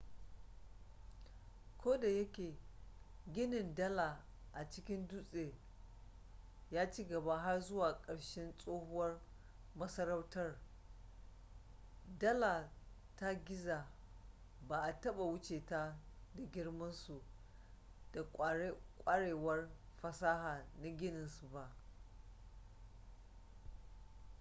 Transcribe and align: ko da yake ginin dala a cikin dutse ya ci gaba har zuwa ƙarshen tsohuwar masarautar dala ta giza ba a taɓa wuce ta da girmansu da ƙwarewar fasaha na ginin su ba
ko 1.77 1.97
da 1.97 2.07
yake 2.07 2.57
ginin 3.33 3.75
dala 3.75 4.25
a 4.53 4.69
cikin 4.69 5.07
dutse 5.07 5.53
ya 6.71 6.91
ci 6.91 7.07
gaba 7.07 7.37
har 7.39 7.59
zuwa 7.61 8.01
ƙarshen 8.05 8.57
tsohuwar 8.57 9.19
masarautar 9.75 10.57
dala 12.19 12.71
ta 13.15 13.33
giza 13.45 13.87
ba 14.67 14.81
a 14.81 15.01
taɓa 15.01 15.23
wuce 15.23 15.65
ta 15.65 15.99
da 16.35 16.43
girmansu 16.51 17.21
da 18.13 18.21
ƙwarewar 19.03 19.69
fasaha 19.97 20.65
na 20.81 20.89
ginin 20.97 21.27
su 21.27 21.47
ba 21.47 21.75